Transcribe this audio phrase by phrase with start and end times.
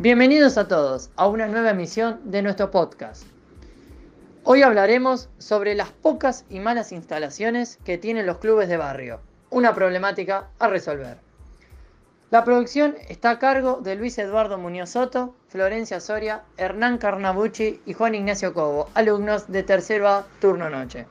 [0.00, 3.24] Bienvenidos a todos a una nueva emisión de nuestro podcast.
[4.44, 9.20] Hoy hablaremos sobre las pocas y malas instalaciones que tienen los clubes de barrio,
[9.50, 11.18] una problemática a resolver.
[12.30, 17.92] La producción está a cargo de Luis Eduardo Muñoz Soto, Florencia Soria, Hernán Carnabucci y
[17.92, 21.08] Juan Ignacio Cobo, alumnos de tercero A, turno noche.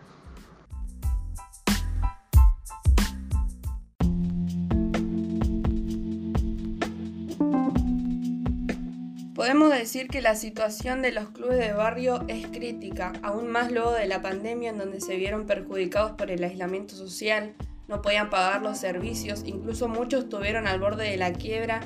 [9.38, 13.92] Podemos decir que la situación de los clubes de barrio es crítica, aún más luego
[13.92, 17.54] de la pandemia en donde se vieron perjudicados por el aislamiento social,
[17.88, 21.82] no podían pagar los servicios, incluso muchos estuvieron al borde de la quiebra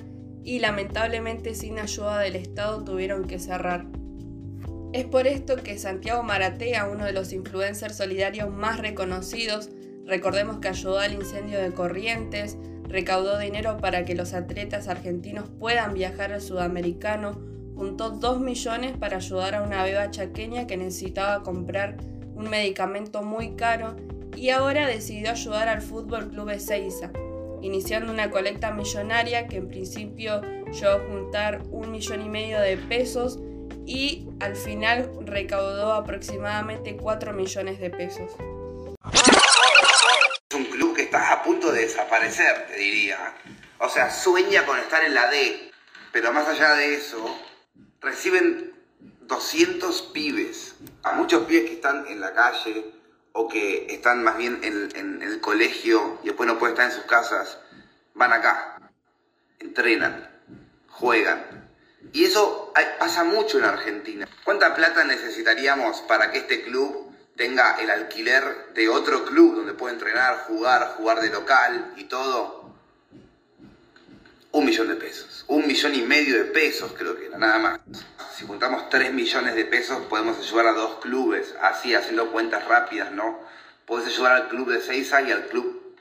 [0.45, 3.85] y lamentablemente sin ayuda del Estado tuvieron que cerrar.
[4.93, 9.71] Es por esto que Santiago Maratea, uno de los influencers solidarios más reconocidos,
[10.05, 12.57] recordemos que ayudó al incendio de Corrientes,
[12.91, 17.39] recaudó dinero para que los atletas argentinos puedan viajar al sudamericano,
[17.75, 21.97] juntó 2 millones para ayudar a una beba chaqueña que necesitaba comprar
[22.35, 23.95] un medicamento muy caro
[24.35, 27.11] y ahora decidió ayudar al Fútbol Club Ezeiza,
[27.61, 32.77] iniciando una colecta millonaria que en principio llegó a juntar un millón y medio de
[32.77, 33.39] pesos
[33.85, 38.31] y al final recaudó aproximadamente 4 millones de pesos
[41.41, 43.17] a punto de desaparecer, te diría.
[43.79, 45.71] O sea, sueña con estar en la D.
[46.11, 47.39] Pero más allá de eso,
[47.99, 48.73] reciben
[49.21, 50.75] 200 pibes.
[51.03, 52.91] A muchos pibes que están en la calle
[53.33, 57.05] o que están más bien en, el colegio y después no pueden estar en sus
[57.05, 57.57] casas,
[58.13, 58.77] van acá,
[59.59, 60.29] entrenan,
[60.89, 61.69] juegan.
[62.11, 64.27] Y eso pasa mucho en Argentina.
[64.43, 67.10] ¿Cuánta plata necesitaríamos para que este club
[67.41, 72.71] tenga el alquiler de otro club donde puede entrenar, jugar, jugar de local y todo,
[74.51, 75.43] un millón de pesos.
[75.47, 77.79] Un millón y medio de pesos creo que era, nada más.
[78.37, 83.11] Si juntamos tres millones de pesos podemos ayudar a dos clubes, así haciendo cuentas rápidas,
[83.11, 83.39] ¿no?
[83.87, 85.95] Puedes ayudar al club de Seiza y al club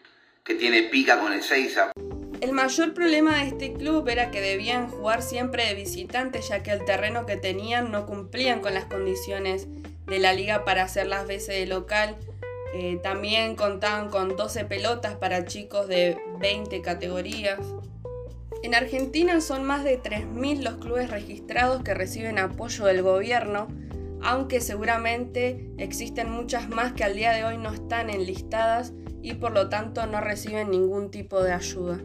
[0.45, 1.91] que tiene pica con el Seiza.
[2.43, 6.73] El mayor problema de este club era que debían jugar siempre de visitantes ya que
[6.73, 9.69] el terreno que tenían no cumplían con las condiciones
[10.11, 12.17] de la liga para hacer las veces de local.
[12.75, 17.61] Eh, también contaban con 12 pelotas para chicos de 20 categorías.
[18.63, 23.69] En Argentina son más de 3.000 los clubes registrados que reciben apoyo del gobierno,
[24.21, 28.93] aunque seguramente existen muchas más que al día de hoy no están enlistadas
[29.23, 32.01] y por lo tanto no reciben ningún tipo de ayuda.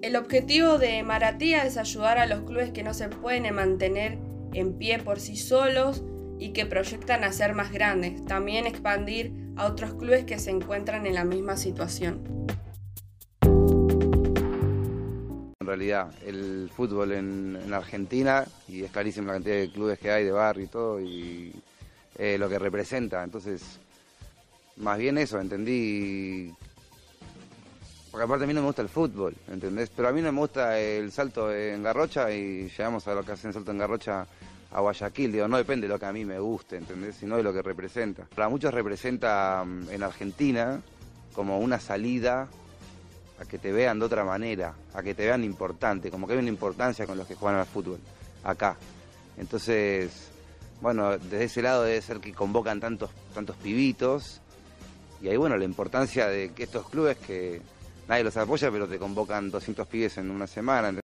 [0.00, 4.18] El objetivo de Maratía es ayudar a los clubes que no se pueden mantener
[4.52, 6.02] en pie por sí solos
[6.42, 11.06] y que proyectan a ser más grandes, también expandir a otros clubes que se encuentran
[11.06, 12.48] en la misma situación.
[15.60, 20.24] En realidad, el fútbol en, Argentina, y es clarísimo la cantidad de clubes que hay,
[20.24, 21.52] de barrio y todo, y
[22.18, 23.22] eh, lo que representa.
[23.22, 23.78] Entonces,
[24.78, 26.52] más bien eso, entendí.
[28.10, 29.90] Porque aparte a mí no me gusta el fútbol, ¿entendés?
[29.94, 33.30] Pero a mí no me gusta el salto en Garrocha y llegamos a lo que
[33.30, 34.26] hacen salto en Garrocha
[34.72, 37.16] a Guayaquil, digo, no depende de lo que a mí me guste, ¿entendés?
[37.16, 38.26] Sino de lo que representa.
[38.34, 40.80] Para muchos representa mm, en Argentina
[41.34, 42.48] como una salida
[43.38, 46.38] a que te vean de otra manera, a que te vean importante, como que hay
[46.38, 47.98] una importancia con los que juegan al fútbol,
[48.44, 48.76] acá.
[49.36, 50.30] Entonces,
[50.80, 54.40] bueno, desde ese lado debe ser que convocan tantos, tantos pibitos,
[55.20, 57.60] y ahí, bueno, la importancia de que estos clubes que
[58.08, 60.98] nadie los apoya, pero te convocan 200 pibes en una semana.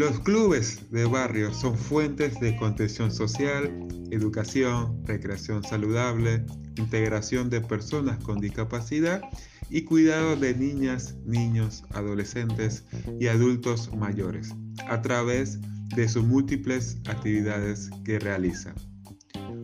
[0.00, 8.16] Los clubes de barrio son fuentes de contención social, educación, recreación saludable, integración de personas
[8.24, 9.20] con discapacidad
[9.68, 12.86] y cuidado de niñas, niños, adolescentes
[13.18, 14.54] y adultos mayores
[14.88, 15.58] a través
[15.94, 18.76] de sus múltiples actividades que realizan.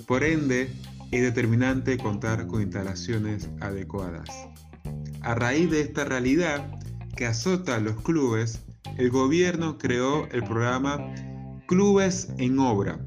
[0.06, 0.70] Por ende,
[1.12, 4.28] es determinante contar con instalaciones adecuadas.
[5.22, 6.78] A raíz de esta realidad
[7.16, 8.65] que azota a los clubes,
[8.98, 10.98] el gobierno creó el programa
[11.66, 12.98] Clubes en Obra,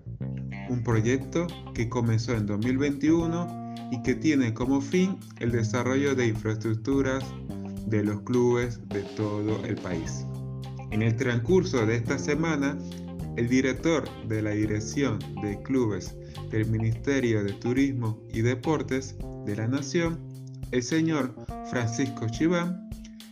[0.69, 7.23] un proyecto que comenzó en 2021 y que tiene como fin el desarrollo de infraestructuras
[7.87, 10.25] de los clubes de todo el país.
[10.91, 12.77] En el transcurso de esta semana,
[13.37, 16.15] el director de la Dirección de Clubes
[16.51, 19.15] del Ministerio de Turismo y Deportes
[19.45, 20.19] de la Nación,
[20.71, 21.33] el señor
[21.69, 22.89] Francisco Chiván,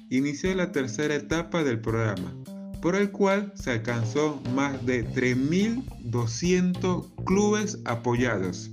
[0.09, 2.33] inició la tercera etapa del programa,
[2.81, 8.69] por el cual se alcanzó más de 3.200 clubes apoyados.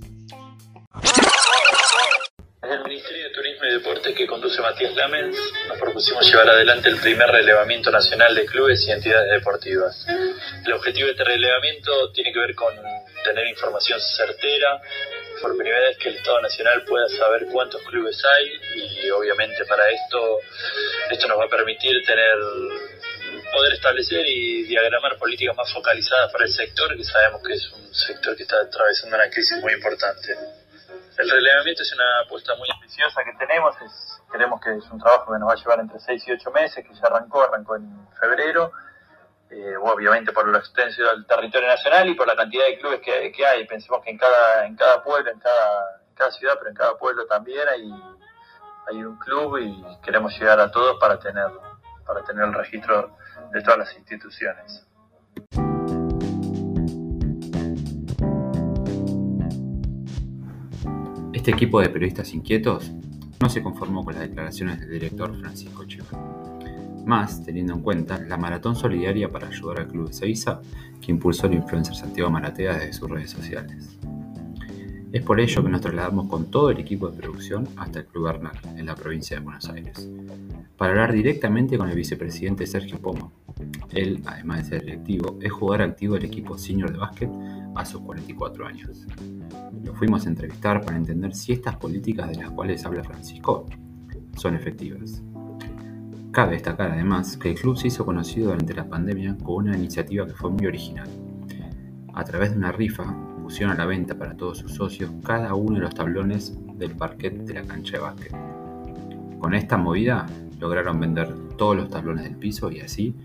[2.61, 5.37] Desde el Ministerio de Turismo y Deportes que conduce Matías Lamens,
[5.67, 10.07] nos propusimos llevar adelante el primer relevamiento nacional de clubes y entidades deportivas.
[10.65, 12.73] El objetivo de este relevamiento tiene que ver con
[13.23, 14.81] tener información certera,
[15.41, 19.89] por primera vez que el Estado Nacional pueda saber cuántos clubes hay y obviamente para
[19.89, 20.39] esto
[21.09, 22.37] esto nos va a permitir tener
[23.55, 27.93] poder establecer y diagramar políticas más focalizadas para el sector, que sabemos que es un
[27.93, 30.35] sector que está atravesando una crisis muy importante.
[31.17, 35.31] El relevamiento es una apuesta muy ambiciosa que tenemos, es, creemos que es un trabajo
[35.31, 38.07] que nos va a llevar entre 6 y 8 meses, que ya arrancó, arrancó en
[38.19, 38.71] febrero,
[39.49, 43.31] eh, obviamente por lo extenso del territorio nacional y por la cantidad de clubes que,
[43.31, 43.65] que hay.
[43.67, 47.67] Pensemos que en cada, en cada pueblo, en cada, ciudad, pero en cada pueblo también
[47.67, 47.91] hay,
[48.89, 51.49] hay un club y queremos llegar a todos para tener,
[52.05, 53.15] para tener el registro
[53.51, 54.85] de todas las instituciones.
[61.33, 62.91] Este equipo de periodistas inquietos
[63.39, 66.44] no se conformó con las declaraciones del director Francisco Chiva.
[67.05, 70.59] Más teniendo en cuenta la maratón solidaria para ayudar al Club de Sevilla
[70.99, 73.97] que impulsó el influencer Santiago Maratea desde sus redes sociales.
[75.15, 78.25] Es por ello que nos trasladamos con todo el equipo de producción hasta el Club
[78.25, 80.09] Bernal, en la provincia de Buenos Aires,
[80.77, 83.31] para hablar directamente con el vicepresidente Sergio Pomo.
[83.91, 87.29] Él, además de ser directivo, es jugador activo del equipo senior de básquet
[87.75, 89.07] a sus 44 años.
[89.85, 93.67] Lo fuimos a entrevistar para entender si estas políticas de las cuales habla Francisco
[94.35, 95.23] son efectivas.
[96.35, 100.27] Cabe destacar además que el club se hizo conocido durante la pandemia con una iniciativa
[100.27, 101.07] que fue muy original.
[102.13, 103.05] A través de una rifa
[103.41, 107.37] pusieron a la venta para todos sus socios cada uno de los tablones del parquet
[107.45, 108.35] de la cancha de básquet.
[109.39, 110.25] Con esta movida
[110.59, 113.15] lograron vender todos los tablones del piso y así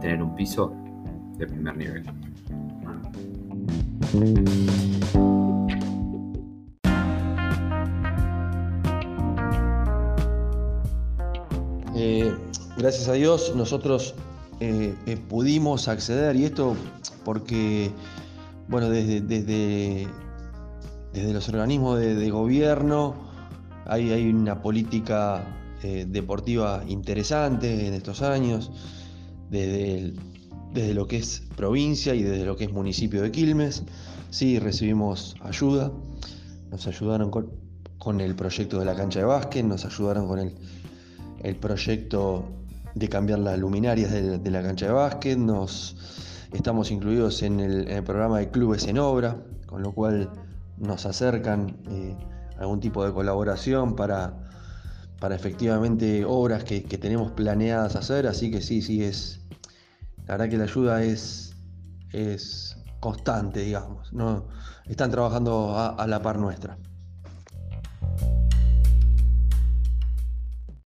[0.00, 0.72] tener un piso
[1.38, 2.04] de primer nivel.
[12.82, 14.16] Gracias a Dios nosotros
[14.58, 16.74] eh, eh, pudimos acceder y esto
[17.24, 17.92] porque,
[18.66, 20.08] bueno, desde, desde,
[21.12, 23.14] desde los organismos de, gobierno
[23.86, 25.44] hay, hay, una política
[26.08, 28.70] deportiva interesante en estos años,
[29.50, 30.14] desde,
[30.72, 33.84] desde lo que es provincia y desde lo que es municipio de Quilmes.
[34.30, 35.92] Sí, recibimos ayuda,
[36.70, 37.50] nos ayudaron con,
[37.98, 40.54] con el proyecto de la cancha de básquet, nos ayudaron con el
[41.42, 42.44] el proyecto
[42.94, 45.96] de cambiar las luminarias de, la cancha de básquet, nos,
[46.52, 50.30] estamos incluidos en el, programa de clubes en obra, con lo cual
[50.78, 52.16] nos acercan eh,
[52.58, 54.34] algún tipo de colaboración para,
[55.20, 59.40] para efectivamente obras que, tenemos planeadas hacer, así que sí, sí, es,
[60.26, 61.54] la verdad que la ayuda es,
[62.12, 64.46] es constante, digamos, ¿no?
[64.86, 66.76] están trabajando a la par nuestra.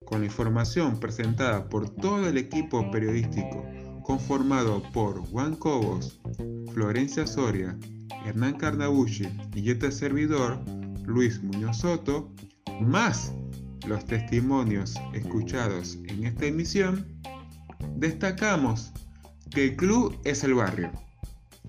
[0.05, 3.65] Con la información presentada por todo el equipo periodístico
[4.03, 6.19] conformado por Juan Cobos,
[6.73, 7.77] Florencia Soria,
[8.25, 10.59] Hernán Carnabucci y este servidor,
[11.05, 12.31] Luis Muñoz Soto,
[12.79, 13.33] más
[13.87, 17.05] los testimonios escuchados en esta emisión,
[17.95, 18.91] destacamos
[19.49, 20.91] que el club es el barrio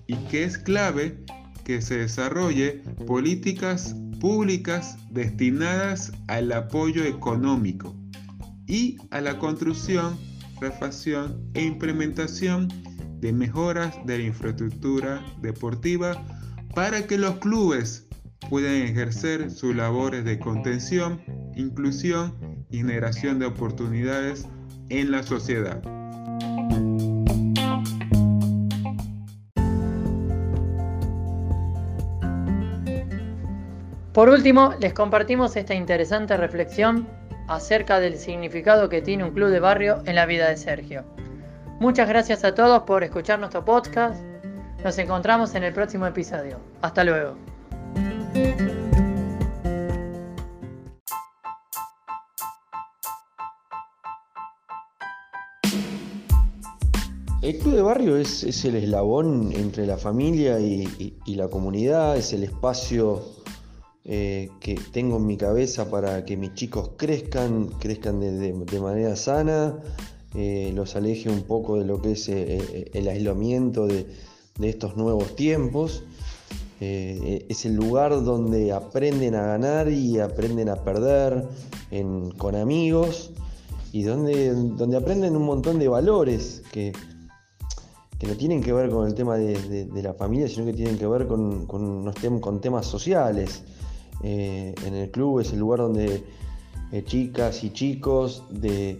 [0.05, 1.23] y que es clave
[1.63, 7.96] que se desarrolle políticas públicas destinadas al apoyo económico
[8.67, 10.17] y a la construcción,
[10.59, 12.67] refacción e implementación
[13.19, 16.23] de mejoras de la infraestructura deportiva
[16.75, 18.07] para que los clubes
[18.49, 21.21] puedan ejercer sus labores de contención,
[21.55, 24.45] inclusión y generación de oportunidades
[24.89, 25.81] en la sociedad.
[34.13, 37.07] Por último, les compartimos esta interesante reflexión
[37.47, 41.03] acerca del significado que tiene un club de barrio en la vida de Sergio.
[41.79, 44.21] Muchas gracias a todos por escuchar nuestro podcast.
[44.83, 46.59] Nos encontramos en el próximo episodio.
[46.81, 47.35] Hasta luego.
[57.47, 62.43] El club de barrio es, el eslabón entre la familia y, la comunidad, es el
[62.43, 63.21] espacio
[64.07, 69.79] eh, que tengo en mi cabeza para que mis chicos crezcan, crezcan de, manera sana,
[70.35, 74.07] eh, los aleje un poco de lo que es el aislamiento de,
[74.61, 76.03] estos nuevos tiempos.
[76.79, 81.47] es el lugar donde aprenden a ganar y aprenden a perder
[82.37, 83.31] con amigos
[83.91, 86.93] y donde, donde aprenden un montón de valores que,
[88.19, 91.07] que no tienen que ver con el tema de, la familia, sino que tienen que
[91.07, 93.63] ver con, con, con temas sociales.
[94.23, 96.23] Eh, en el club es el lugar donde
[96.91, 98.99] eh, chicas y chicos de,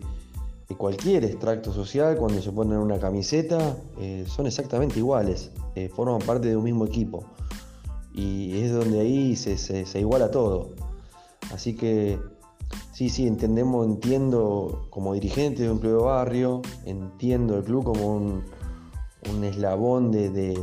[0.78, 5.52] cualquier extracto social, cuando se ponen una camiseta, eh, son exactamente iguales,
[5.96, 7.24] forman parte de un mismo equipo.
[8.14, 10.72] Y es donde ahí se, iguala todo.
[11.54, 12.20] Así que
[12.98, 18.16] Sí, sí, entendemos, entiendo como dirigente de un club de barrio, entiendo el club como
[18.16, 18.44] un,
[19.44, 20.58] eslabón de,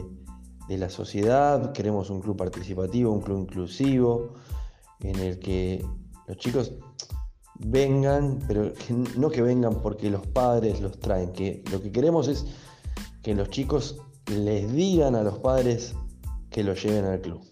[0.68, 4.34] la sociedad, queremos un club participativo, un club inclusivo,
[5.00, 5.84] en el que
[6.26, 6.72] los chicos
[7.58, 8.72] vengan, pero
[9.16, 12.46] no que vengan porque los padres los traen, que lo que queremos es
[13.22, 15.94] que los chicos les digan a los padres
[16.50, 17.42] que los lleven al club.